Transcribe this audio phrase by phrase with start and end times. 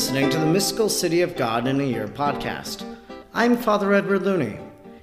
[0.00, 2.86] listening to the Mystical City of God in a Year podcast.
[3.34, 4.58] I'm Father Edward Looney,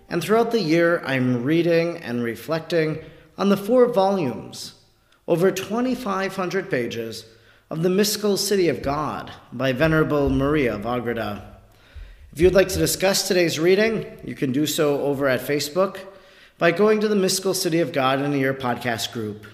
[0.10, 2.98] and throughout the year I'm reading and reflecting
[3.38, 4.74] on the four volumes,
[5.28, 7.28] over 2,500 pages,
[7.70, 11.60] of The Mystical City of God by Venerable Maria of Agreda.
[12.34, 16.00] If you'd like to discuss today's reading, you can do so over at Facebook
[16.58, 19.46] by going to the Mystical City of God in a Year podcast group.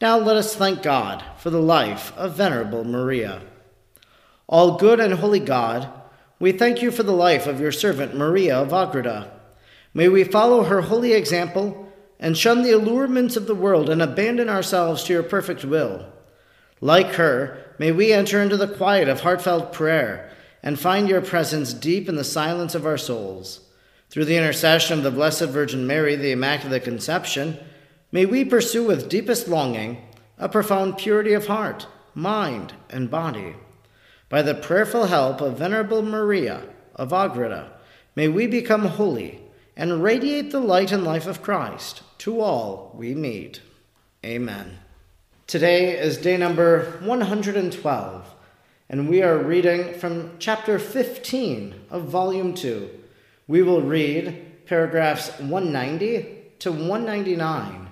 [0.00, 3.42] Now let us thank God for the life of Venerable Maria.
[4.48, 5.88] All good and holy God,
[6.38, 9.32] we thank you for the life of your servant Maria of Agreda.
[9.92, 14.48] May we follow her holy example and shun the allurements of the world and abandon
[14.48, 16.06] ourselves to your perfect will.
[16.80, 20.30] Like her, may we enter into the quiet of heartfelt prayer
[20.62, 23.60] and find your presence deep in the silence of our souls.
[24.10, 27.58] Through the intercession of the Blessed Virgin Mary, the Immaculate Conception,
[28.12, 30.06] may we pursue with deepest longing
[30.38, 33.56] a profound purity of heart, mind, and body.
[34.28, 36.64] By the prayerful help of Venerable Maria
[36.96, 37.70] of Agreda,
[38.16, 39.40] may we become holy
[39.76, 43.60] and radiate the light and life of Christ to all we meet.
[44.24, 44.78] Amen.
[45.46, 48.34] Today is day number 112,
[48.88, 52.90] and we are reading from chapter 15 of volume 2.
[53.46, 57.90] We will read paragraphs 190 to 199.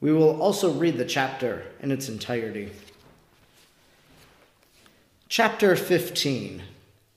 [0.00, 2.72] We will also read the chapter in its entirety.
[5.28, 6.62] Chapter 15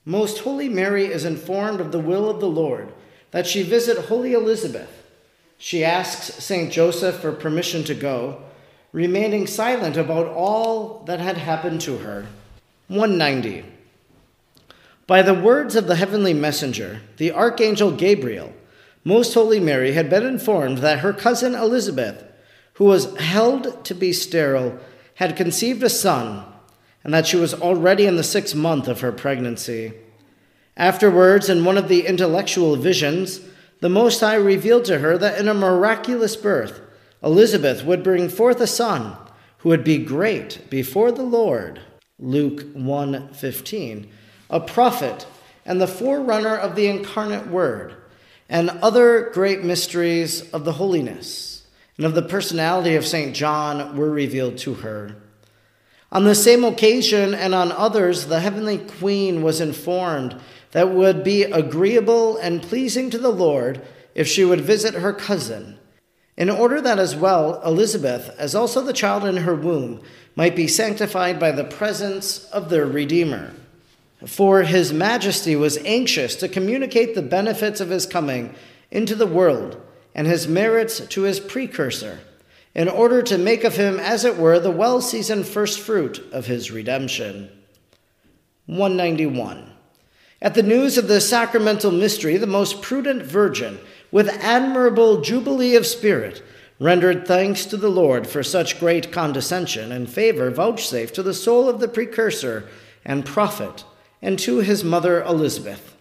[0.04, 2.92] Most Holy Mary is informed of the will of the Lord
[3.30, 5.04] that she visit Holy Elizabeth.
[5.58, 6.72] She asks St.
[6.72, 8.42] Joseph for permission to go,
[8.90, 12.26] remaining silent about all that had happened to her.
[12.88, 13.64] 190.
[15.06, 18.52] By the words of the heavenly messenger, the archangel Gabriel,
[19.04, 22.24] Most Holy Mary had been informed that her cousin Elizabeth,
[22.74, 24.80] who was held to be sterile,
[25.14, 26.49] had conceived a son
[27.02, 29.92] and that she was already in the sixth month of her pregnancy.
[30.76, 33.40] Afterwards, in one of the intellectual visions,
[33.80, 36.80] the Most High revealed to her that in a miraculous birth,
[37.22, 39.16] Elizabeth would bring forth a son
[39.58, 41.80] who would be great before the Lord.
[42.18, 44.06] Luke 1:15,
[44.48, 45.26] a prophet
[45.64, 47.94] and the forerunner of the incarnate word,
[48.48, 51.62] and other great mysteries of the holiness
[51.96, 53.34] and of the personality of St.
[53.34, 55.16] John were revealed to her.
[56.12, 60.40] On the same occasion and on others, the heavenly queen was informed
[60.72, 63.80] that it would be agreeable and pleasing to the Lord
[64.14, 65.78] if she would visit her cousin,
[66.36, 70.02] in order that as well Elizabeth, as also the child in her womb,
[70.34, 73.52] might be sanctified by the presence of their Redeemer.
[74.26, 78.54] For his majesty was anxious to communicate the benefits of his coming
[78.90, 79.80] into the world
[80.14, 82.18] and his merits to his precursor
[82.74, 86.46] in order to make of him, as it were, the well seasoned first fruit of
[86.46, 87.50] his redemption.
[88.66, 89.72] 191.
[90.42, 93.78] At the news of the sacramental mystery, the most prudent virgin,
[94.10, 96.42] with admirable jubilee of spirit,
[96.78, 101.68] rendered thanks to the Lord for such great condescension and favor vouchsafed to the soul
[101.68, 102.68] of the precursor
[103.04, 103.84] and prophet,
[104.22, 105.94] and to his mother Elizabeth.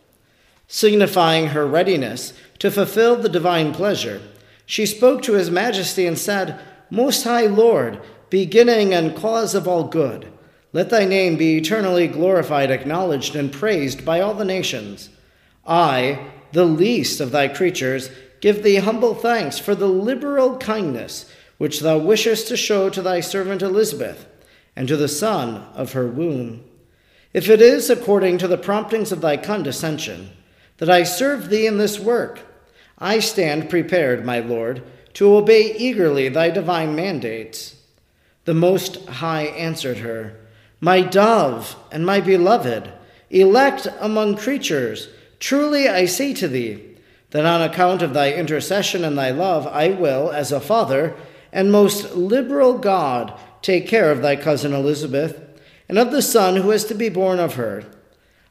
[0.67, 4.21] Signifying her readiness to fulfill the divine pleasure,
[4.69, 7.99] she spoke to his majesty and said, Most High Lord,
[8.29, 10.31] beginning and cause of all good,
[10.73, 15.09] let thy name be eternally glorified, acknowledged, and praised by all the nations.
[15.65, 21.79] I, the least of thy creatures, give thee humble thanks for the liberal kindness which
[21.79, 24.27] thou wishest to show to thy servant Elizabeth
[24.75, 26.63] and to the son of her womb.
[27.33, 30.29] If it is according to the promptings of thy condescension
[30.77, 32.41] that I serve thee in this work,
[32.99, 34.83] I stand prepared, my Lord,
[35.13, 37.75] to obey eagerly thy divine mandates.
[38.45, 40.35] The Most High answered her,
[40.81, 42.91] My dove and my beloved,
[43.29, 46.83] elect among creatures, truly I say to thee,
[47.31, 51.15] that on account of thy intercession and thy love, I will, as a father
[51.51, 55.39] and most liberal God, take care of thy cousin Elizabeth,
[55.87, 57.83] and of the son who is to be born of her.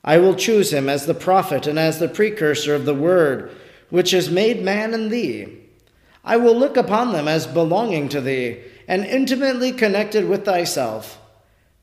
[0.04, 3.50] I will choose him as the prophet and as the precursor of the word
[3.90, 5.58] which is made man in thee.
[6.24, 11.18] I will look upon them as belonging to thee, and intimately connected with thyself.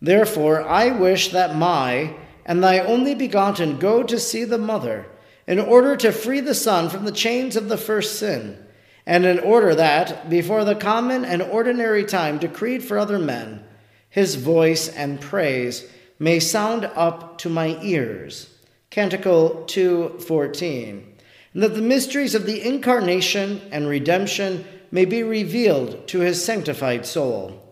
[0.02, 2.16] Therefore I wish that my
[2.46, 5.08] and thy only begotten go to see the mother,
[5.48, 8.64] in order to free the son from the chains of the first sin,
[9.06, 13.64] and in order that, before the common and ordinary time decreed for other men,
[14.10, 15.88] his voice and praise
[16.20, 18.50] may sound up to my ears.
[18.90, 21.15] Canticle 2:14
[21.56, 27.06] and that the mysteries of the incarnation and redemption may be revealed to his sanctified
[27.06, 27.64] soul.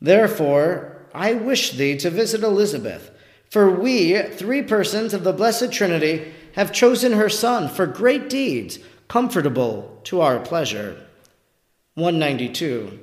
[0.00, 3.12] Therefore, I wish thee to visit Elizabeth,
[3.48, 8.80] For we, three persons of the Blessed Trinity, have chosen her Son for great deeds,
[9.06, 11.00] comfortable to our pleasure.
[11.94, 12.98] 192.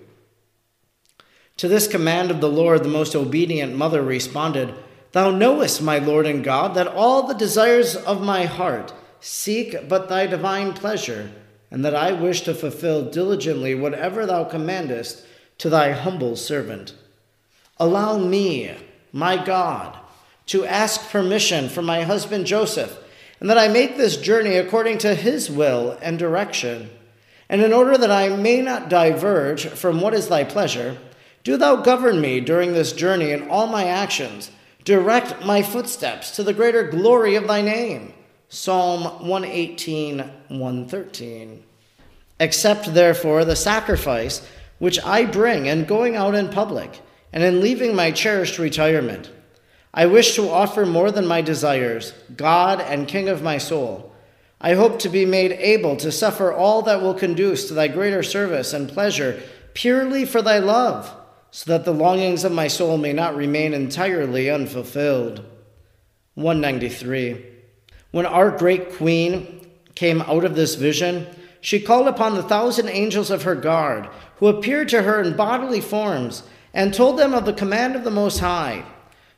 [1.56, 4.76] To this command of the Lord, the most obedient mother responded,
[5.14, 10.10] Thou knowest, my Lord and God, that all the desires of my heart seek but
[10.10, 11.32] thy divine pleasure,
[11.70, 15.26] and that I wish to fulfill diligently whatever thou commandest
[15.60, 16.94] to thy humble servant.
[17.78, 18.76] Allow me,
[19.14, 19.98] my God,
[20.48, 22.98] to ask permission from my husband Joseph,
[23.40, 26.90] and that I make this journey according to his will and direction.
[27.48, 30.98] And in order that I may not diverge from what is thy pleasure,
[31.44, 34.52] do thou govern me during this journey in all my actions.
[34.84, 38.14] Direct my footsteps to the greater glory of thy name.
[38.54, 40.20] Psalm 118,
[40.50, 41.64] 113.
[42.42, 44.46] Accept therefore the sacrifice
[44.78, 47.00] which I bring in going out in public
[47.32, 49.32] and in leaving my cherished retirement
[49.94, 54.14] I wish to offer more than my desires, God and King of my soul.
[54.60, 58.22] I hope to be made able to suffer all that will conduce to thy greater
[58.22, 59.42] service and pleasure
[59.74, 61.14] purely for thy love,
[61.52, 65.46] so that the longings of my soul may not remain entirely unfulfilled.
[66.36, 67.51] 193.
[68.12, 71.28] When our great queen came out of this vision,
[71.60, 75.82] she called upon the thousand angels of her guard, who appeared to her in bodily
[75.82, 76.44] forms,
[76.74, 78.84] and told them of the command of the Most High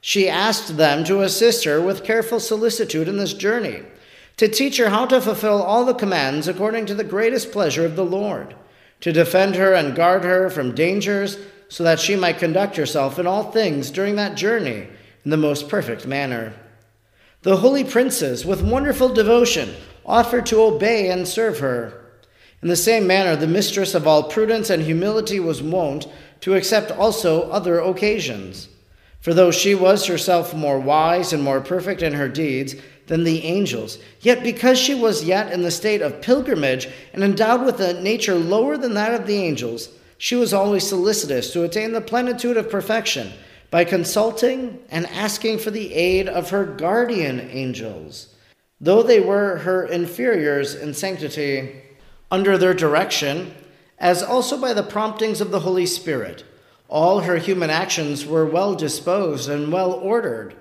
[0.06, 3.84] she asked them to assist her with careful solicitude in this journey,
[4.36, 7.96] to teach her how to fulfill all the commands according to the greatest pleasure of
[7.96, 8.54] the Lord,
[9.00, 11.38] to defend her and guard her from dangers,
[11.70, 14.90] so that she might conduct herself in all things during that journey
[15.24, 16.54] in the most perfect manner.
[17.44, 19.76] The holy princes, with wonderful devotion,
[20.06, 22.02] offered to obey and serve her.
[22.62, 26.08] In the same manner, the mistress of all prudence and humility was wont
[26.40, 28.70] to accept also other occasions.
[29.20, 32.76] For though she was herself more wise and more perfect in her deeds
[33.08, 37.66] than the angels, yet because she was yet in the state of pilgrimage and endowed
[37.66, 41.92] with a nature lower than that of the angels, she was always solicitous to attain
[41.92, 43.34] the plenitude of perfection
[43.74, 48.36] by consulting and asking for the aid of her guardian angels,
[48.80, 51.82] though they were her inferiors in sanctity,
[52.30, 53.52] under their direction,
[53.98, 56.44] as also by the promptings of the Holy Spirit
[56.94, 60.56] all her human actions were well disposed and well ordered.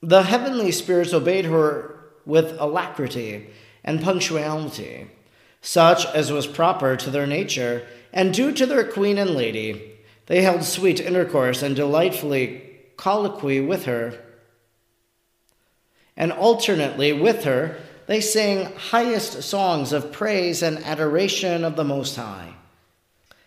[0.00, 3.50] The heavenly spirits obeyed her with alacrity
[3.84, 5.08] and punctuality,
[5.60, 9.93] such as was proper to their nature and due to their queen and lady.
[10.26, 12.62] They held sweet intercourse and delightfully
[12.96, 14.18] colloquy with her.
[16.16, 17.76] And alternately with her,
[18.06, 22.54] they sang highest songs of praise and adoration of the Most High.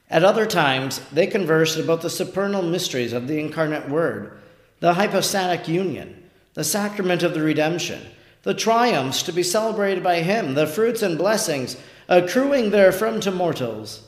[0.10, 4.38] At other times, they conversed about the supernal mysteries of the incarnate Word,
[4.80, 8.02] the hypostatic union, the sacrament of the redemption,
[8.44, 11.78] the triumphs to be celebrated by Him, the fruits and blessings
[12.08, 14.07] accruing therefrom to mortals.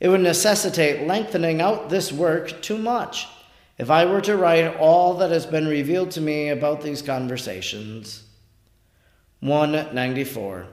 [0.00, 3.26] It would necessitate lengthening out this work too much
[3.78, 8.24] if I were to write all that has been revealed to me about these conversations.
[9.40, 10.66] 194.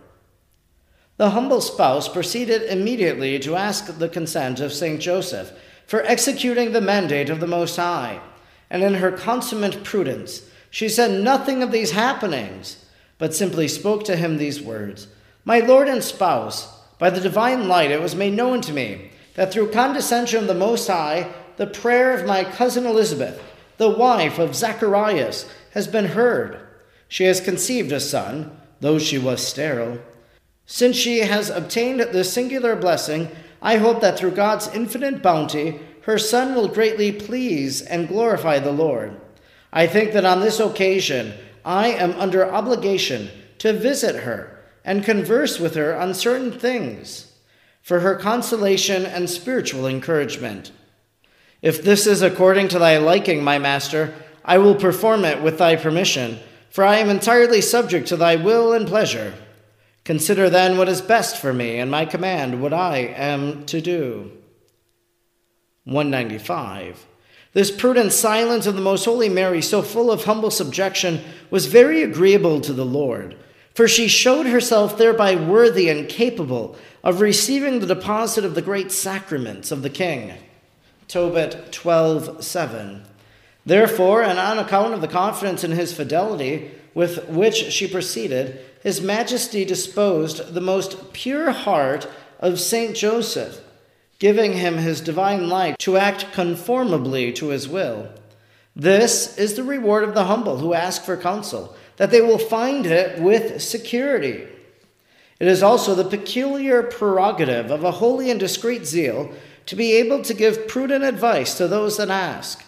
[1.17, 4.99] The humble spouse proceeded immediately to ask the consent of St.
[4.99, 5.51] Joseph
[5.85, 8.19] for executing the mandate of the Most High,
[8.69, 12.85] and in her consummate prudence, she said nothing of these happenings,
[13.17, 15.07] but simply spoke to him these words
[15.45, 19.51] My Lord and spouse, by the divine light it was made known to me that
[19.51, 23.41] through condescension of the Most High, the prayer of my cousin Elizabeth,
[23.77, 26.59] the wife of Zacharias, has been heard.
[27.07, 29.99] She has conceived a son, though she was sterile.
[30.65, 33.29] Since she has obtained this singular blessing,
[33.61, 38.71] I hope that through God's infinite bounty, her Son will greatly please and glorify the
[38.71, 39.19] Lord.
[39.73, 45.59] I think that on this occasion, I am under obligation to visit her and converse
[45.59, 47.24] with her on certain things
[47.85, 50.71] for her consolation and spiritual encouragement.
[51.61, 54.11] If this is according to thy liking, my master,
[54.43, 56.39] I will perform it with thy permission,
[56.71, 59.35] for I am entirely subject to thy will and pleasure.
[60.03, 64.31] Consider then what is best for me and my command what I am to do.
[65.83, 67.05] 195.
[67.53, 72.01] This prudent silence of the Most Holy Mary, so full of humble subjection, was very
[72.01, 73.37] agreeable to the Lord,
[73.75, 76.75] for she showed herself thereby worthy and capable
[77.05, 80.33] of receiving the deposit of the great sacraments of the King.
[81.07, 83.03] Tobit 12:7.
[83.63, 89.01] Therefore, and on account of the confidence in his fidelity with which she proceeded, his
[89.01, 92.07] Majesty disposed the most pure heart
[92.39, 93.61] of Saint Joseph,
[94.17, 98.07] giving him his divine light to act conformably to his will.
[98.75, 102.87] This is the reward of the humble who ask for counsel, that they will find
[102.87, 104.47] it with security.
[105.45, 109.31] It is also the peculiar prerogative of a holy and discreet zeal
[109.67, 112.65] to be able to give prudent advice to those that ask.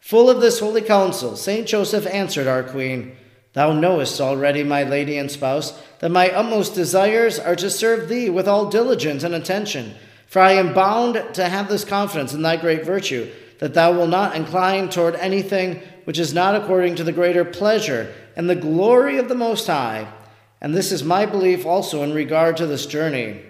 [0.00, 3.16] Full of this holy counsel, Saint Joseph answered our Queen,
[3.54, 8.28] Thou knowest already, my lady and spouse, that my utmost desires are to serve thee
[8.28, 9.94] with all diligence and attention.
[10.26, 14.10] For I am bound to have this confidence in thy great virtue, that thou wilt
[14.10, 19.16] not incline toward anything which is not according to the greater pleasure and the glory
[19.16, 20.12] of the Most High.
[20.60, 23.42] And this is my belief also in regard to this journey.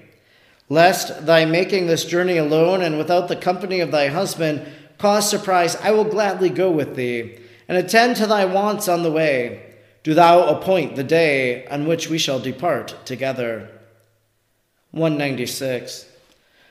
[0.68, 4.66] Lest thy making this journey alone and without the company of thy husband
[4.98, 7.38] cause surprise, I will gladly go with thee,
[7.68, 9.74] and attend to thy wants on the way.
[10.02, 13.70] Do thou appoint the day on which we shall depart together.
[14.90, 16.06] 196.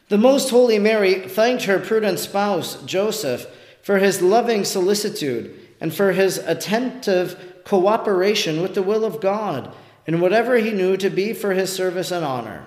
[0.09, 3.47] The Most Holy Mary thanked her prudent spouse, Joseph,
[3.81, 9.73] for his loving solicitude and for his attentive cooperation with the will of God
[10.07, 12.65] in whatever he knew to be for his service and honor.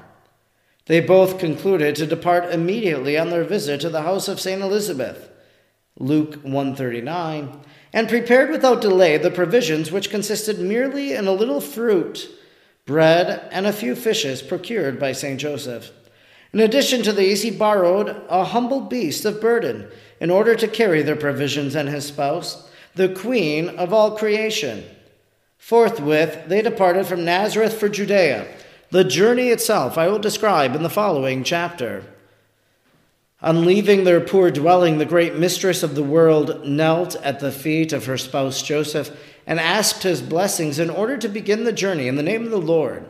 [0.86, 4.62] They both concluded to depart immediately on their visit to the house of St.
[4.62, 5.30] Elizabeth.
[5.98, 7.60] Luke 139,
[7.92, 12.30] and prepared without delay the provisions which consisted merely in a little fruit,
[12.86, 15.38] bread, and a few fishes procured by St.
[15.38, 15.90] Joseph.
[16.52, 19.88] In addition to these, he borrowed a humble beast of burden
[20.20, 24.84] in order to carry their provisions and his spouse, the queen of all creation.
[25.60, 28.48] Forthwith, they departed from Nazareth for Judea.
[28.90, 32.02] The journey itself I will describe in the following chapter.
[33.40, 37.92] On leaving their poor dwelling, the great mistress of the world knelt at the feet
[37.92, 42.16] of her spouse Joseph and asked his blessings in order to begin the journey in
[42.16, 43.06] the name of the Lord.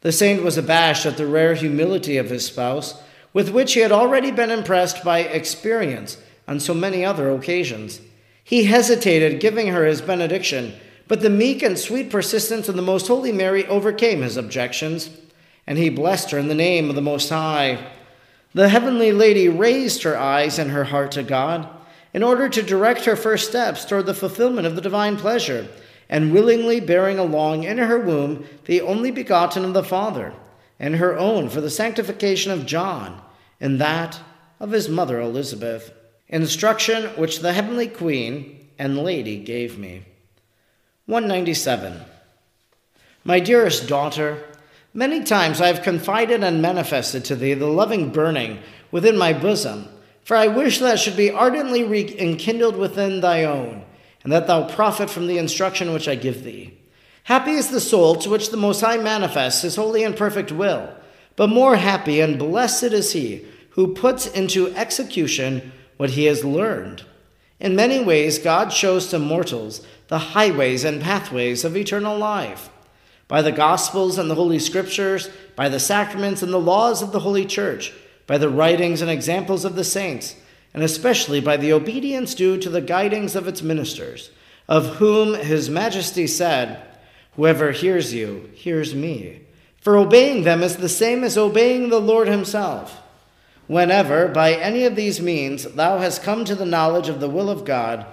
[0.00, 3.92] The saint was abashed at the rare humility of his spouse, with which he had
[3.92, 6.16] already been impressed by experience
[6.48, 8.00] on so many other occasions.
[8.42, 10.74] He hesitated giving her his benediction,
[11.08, 15.10] but the meek and sweet persistence of the Most Holy Mary overcame his objections,
[15.66, 17.78] and he blessed her in the name of the Most High.
[18.54, 21.68] The heavenly lady raised her eyes and her heart to God
[22.12, 25.66] in order to direct her first steps toward the fulfillment of the divine pleasure,
[26.08, 30.34] and willingly bearing along in her womb the only begotten of the Father,
[30.78, 33.20] and her own for the sanctification of John,
[33.60, 34.20] and that
[34.60, 35.92] of his mother Elizabeth.
[36.28, 40.02] Instruction which the heavenly Queen and Lady gave me.
[41.12, 42.00] 197.
[43.22, 44.42] My dearest daughter,
[44.94, 48.58] Many times I have confided and manifested to thee the loving burning
[48.90, 49.88] within my bosom,
[50.22, 53.86] for I wish that should be ardently rekindled within thy own,
[54.22, 56.76] and that thou profit from the instruction which I give thee.
[57.24, 60.94] Happy is the soul to which the Most High manifests his holy and perfect will,
[61.36, 67.04] but more happy and blessed is he who puts into execution what he has learned.
[67.58, 72.68] In many ways, God shows to mortals the highways and pathways of eternal life
[73.28, 77.20] by the Gospels and the Holy Scriptures, by the sacraments and the laws of the
[77.20, 77.94] Holy Church,
[78.26, 80.36] by the writings and examples of the saints,
[80.74, 84.30] and especially by the obedience due to the guidings of its ministers,
[84.68, 86.82] of whom His Majesty said,
[87.36, 89.40] Whoever hears you, hears me.
[89.80, 93.00] For obeying them is the same as obeying the Lord Himself.
[93.66, 97.48] Whenever, by any of these means, thou hast come to the knowledge of the will
[97.48, 98.04] of God,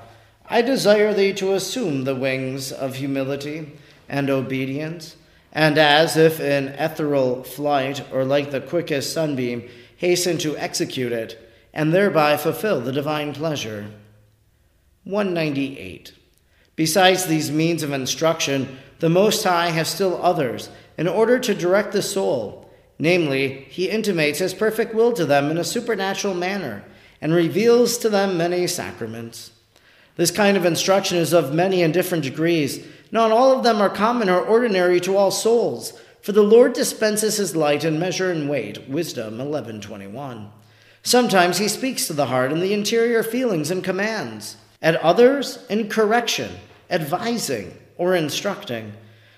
[0.52, 3.72] I desire thee to assume the wings of humility
[4.10, 5.16] and obedience,
[5.54, 11.40] and as if in ethereal flight, or like the quickest sunbeam, hasten to execute it,
[11.72, 13.92] and thereby fulfill the divine pleasure.
[15.04, 16.14] 198.
[16.76, 21.92] Besides these means of instruction, the Most High has still others, in order to direct
[21.92, 22.72] the soul.
[22.98, 26.84] Namely, he intimates his perfect will to them in a supernatural manner,
[27.22, 29.52] and reveals to them many sacraments.
[30.20, 33.90] This kind of instruction is of many and different degrees, not all of them are
[33.90, 38.50] common or ordinary to all souls, for the Lord dispenses his light in measure and
[38.50, 38.90] weight.
[38.90, 40.50] Wisdom 11:21.
[41.04, 45.88] Sometimes he speaks to the heart in the interior feelings and commands, at others in
[45.88, 46.52] correction,
[46.92, 48.92] advising, or instructing.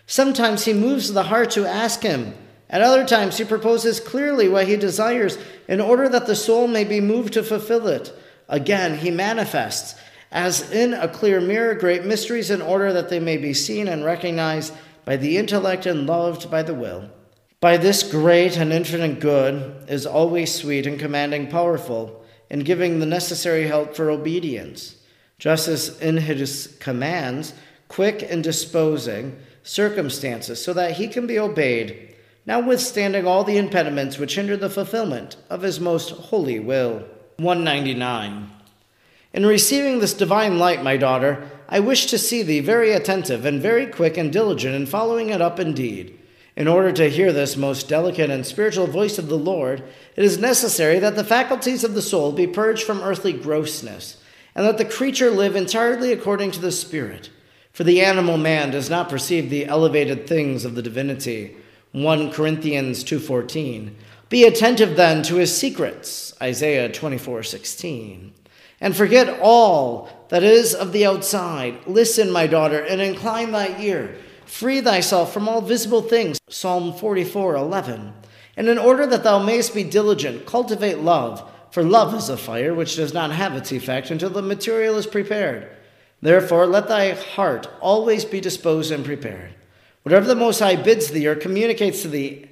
[0.08, 2.34] Sometimes he moves the heart to ask him.
[2.72, 6.86] At other times he proposes clearly what he desires in order that the soul may
[6.86, 8.12] be moved to fulfill it.
[8.50, 9.94] Again, he manifests
[10.32, 14.06] as in a clear mirror, great mysteries in order that they may be seen and
[14.06, 14.74] recognized
[15.04, 17.10] by the intellect and loved by the will.
[17.60, 23.06] By this great and infinite good is always sweet and commanding powerful in giving the
[23.06, 24.98] necessary help for obedience,
[25.38, 27.54] just as in his commands,
[27.88, 34.36] quick in disposing circumstances so that he can be obeyed, notwithstanding all the impediments which
[34.36, 37.06] hinder the fulfillment of his most holy will.
[37.38, 38.51] 199.
[39.34, 43.62] In receiving this divine light, my daughter, I wish to see thee very attentive and
[43.62, 46.20] very quick and diligent in following it up indeed.
[46.58, 49.84] In order to hear this most delicate and spiritual voice of the Lord,
[50.18, 54.18] it is necessary that the faculties of the soul be purged from earthly grossness,
[54.54, 57.30] and that the creature live entirely according to the Spirit.
[57.72, 61.56] For the animal man does not perceive the elevated things of the divinity.
[61.94, 63.96] 1 Corinthians 2:14.
[64.28, 66.34] Be attentive then to his secrets.
[66.42, 68.34] Isaiah 24:16
[68.82, 71.78] and forget all that is of the outside.
[71.86, 74.18] Listen, my daughter, and incline thy ear.
[74.46, 76.40] Free thyself from all visible things.
[76.50, 78.14] Psalm 44 11.
[78.58, 82.74] And in order that thou mayest be diligent, cultivate love, for love is a fire
[82.74, 85.70] which does not have its effect until the material is prepared.
[86.22, 89.54] Therefore, let thy heart always be disposed and prepared.
[90.04, 92.50] Whatever the Most High bids thee or communicates to thee,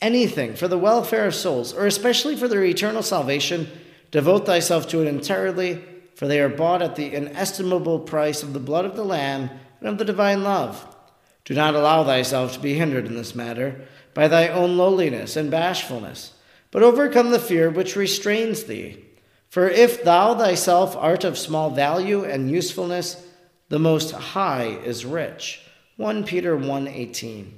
[0.00, 3.68] anything for the welfare of souls, or especially for their eternal salvation,
[4.10, 5.84] Devote thyself to it entirely,
[6.14, 9.50] for they are bought at the inestimable price of the blood of the Lamb
[9.80, 10.96] and of the divine love.
[11.44, 15.50] Do not allow thyself to be hindered in this matter by thy own lowliness and
[15.50, 16.32] bashfulness,
[16.70, 19.04] but overcome the fear which restrains thee.
[19.48, 23.24] For if thou thyself art of small value and usefulness,
[23.68, 25.62] the Most High is rich.
[25.96, 27.52] 1 Peter 1:18.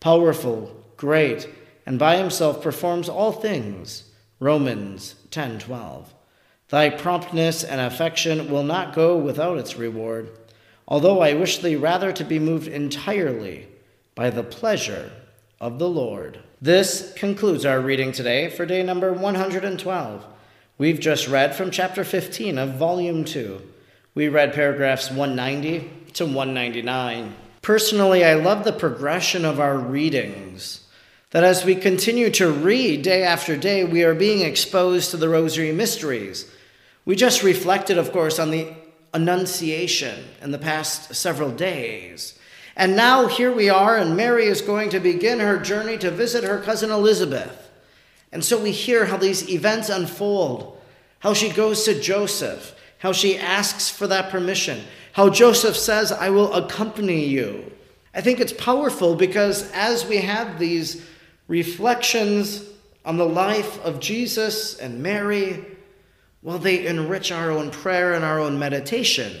[0.00, 1.48] Powerful, great,
[1.86, 4.04] and by himself performs all things.
[4.42, 6.12] Romans 10:12.
[6.68, 10.30] Thy promptness and affection will not go without its reward,
[10.88, 13.68] although I wish thee rather to be moved entirely
[14.16, 15.12] by the pleasure
[15.60, 16.40] of the Lord.
[16.60, 20.24] This concludes our reading today for day number 112.
[20.76, 23.62] We've just read from chapter 15 of volume 2.
[24.16, 27.36] We read paragraphs 190 to 199.
[27.62, 30.81] Personally, I love the progression of our readings
[31.32, 35.30] that as we continue to read day after day, we are being exposed to the
[35.30, 36.50] rosary mysteries.
[37.06, 38.72] We just reflected, of course, on the
[39.14, 42.38] Annunciation in the past several days.
[42.76, 46.44] And now here we are, and Mary is going to begin her journey to visit
[46.44, 47.70] her cousin Elizabeth.
[48.30, 50.80] And so we hear how these events unfold,
[51.18, 56.30] how she goes to Joseph, how she asks for that permission, how Joseph says, I
[56.30, 57.70] will accompany you.
[58.14, 61.06] I think it's powerful because as we have these
[61.48, 62.64] reflections
[63.04, 65.64] on the life of Jesus and Mary,
[66.42, 69.32] well, they enrich our own prayer and our own meditation.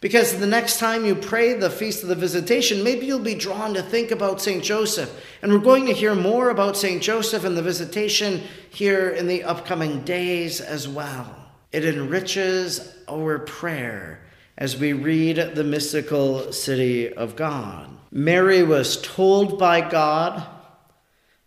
[0.00, 3.72] Because the next time you pray the Feast of the Visitation, maybe you'll be drawn
[3.72, 4.62] to think about St.
[4.62, 5.10] Joseph.
[5.40, 7.02] And we're going to hear more about St.
[7.02, 11.34] Joseph and the Visitation here in the upcoming days as well.
[11.72, 14.20] It enriches our prayer
[14.58, 17.88] as we read the mystical city of God.
[18.12, 20.46] Mary was told by God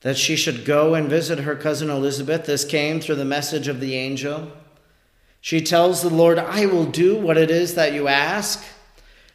[0.08, 2.46] that she should go and visit her cousin Elizabeth.
[2.46, 4.50] This came through the message of the angel.
[5.42, 8.64] She tells the Lord, I will do what it is that you ask.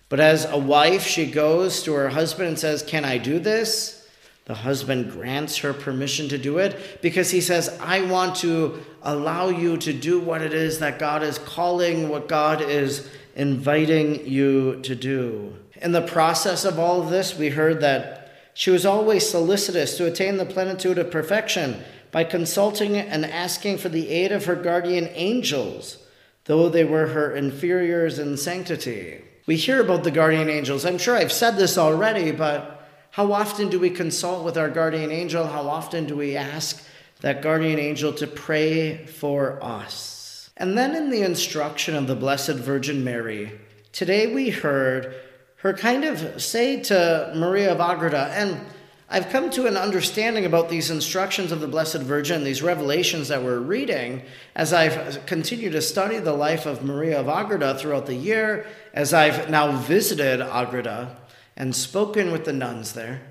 [0.08, 4.08] But as a wife, she goes to her husband and says, Can I do this?
[4.46, 9.50] The husband grants her permission to do it because he says, I want to allow
[9.50, 14.80] you to do what it is that God is calling, what God is inviting you
[14.84, 15.54] to do.
[15.82, 18.21] In the process of all of this, we heard that
[18.54, 23.88] she was always solicitous to attain the plenitude of perfection by consulting and asking for
[23.88, 25.98] the aid of her guardian angels,
[26.44, 29.22] though they were her inferiors in sanctity.
[29.46, 30.84] We hear about the guardian angels.
[30.84, 35.10] I'm sure I've said this already, but how often do we consult with our guardian
[35.10, 35.46] angel?
[35.46, 36.84] How often do we ask
[37.20, 40.50] that guardian angel to pray for us?
[40.56, 43.58] And then in the instruction of the Blessed Virgin Mary,
[43.92, 45.14] today we heard
[45.62, 48.60] her kind of say to Maria of Agreda, and
[49.08, 53.44] I've come to an understanding about these instructions of the Blessed Virgin, these revelations that
[53.44, 54.22] we're reading,
[54.56, 59.14] as I've continued to study the life of Maria of Agreda throughout the year, as
[59.14, 61.16] I've now visited Agreda
[61.56, 63.22] and spoken with the nuns there,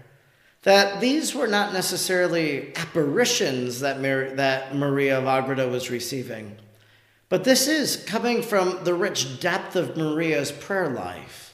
[0.61, 4.01] that these were not necessarily apparitions that,
[4.37, 6.55] that Maria of Agreda was receiving,
[7.27, 11.50] but this is coming from the rich depth of Maria's prayer life.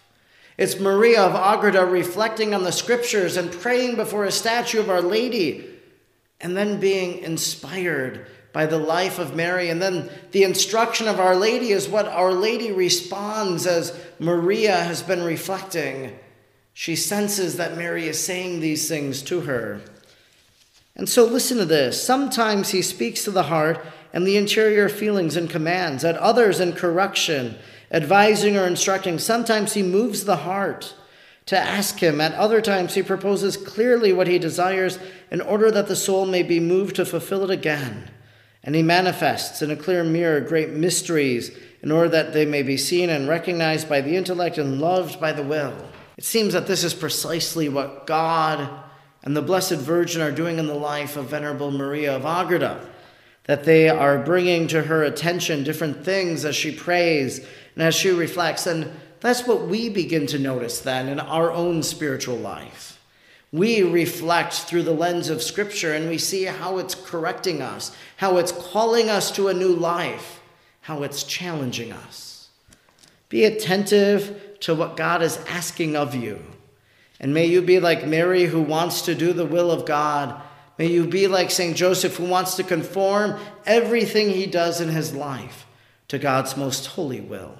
[0.58, 5.02] It's Maria of Agreda reflecting on the scriptures and praying before a statue of Our
[5.02, 5.70] Lady,
[6.42, 9.70] and then being inspired by the life of Mary.
[9.70, 15.04] And then the instruction of Our Lady is what Our Lady responds as Maria has
[15.04, 16.18] been reflecting.
[16.74, 19.82] She senses that Mary is saying these things to her.
[20.96, 22.02] And so listen to this.
[22.02, 26.74] Sometimes he speaks to the heart and the interior feelings and commands, at others in
[26.74, 27.58] correction
[27.92, 29.20] advising or instructing.
[29.20, 30.94] Sometimes he moves the heart
[31.48, 32.22] to ask him.
[32.22, 35.00] At other times, he proposes clearly what he desires
[35.32, 38.12] in order that the soul may be moved to fulfill it again.
[38.64, 42.76] And he manifests in a clear mirror great mysteries in order that they may be
[42.76, 45.74] seen and recognized by the intellect and loved by the will.
[46.18, 48.70] It seems that this is precisely what God
[49.24, 52.86] and the Blessed Virgin are doing in the life of Venerable Maria of Agreda,
[53.44, 57.46] that they are bringing to her attention different things as she prays
[57.78, 58.66] and as she reflects.
[58.66, 63.00] And that's what we begin to notice then in our own spiritual life.
[63.52, 68.38] We reflect through the lens of Scripture and we see how it's correcting us, how
[68.38, 70.42] it's calling us to a new life,
[70.82, 72.50] how it's challenging us.
[73.30, 76.44] Be attentive to what God is asking of you.
[77.20, 80.42] And may you be like Mary who wants to do the will of God.
[80.80, 81.78] May you be like St.
[81.78, 85.68] Joseph who wants to conform everything he does in his life
[86.08, 87.60] to God's most holy will.